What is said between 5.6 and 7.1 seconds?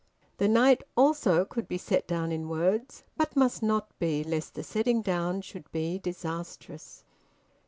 be disastrous...